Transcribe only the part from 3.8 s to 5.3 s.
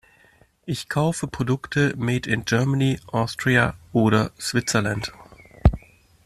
oder Switzerland.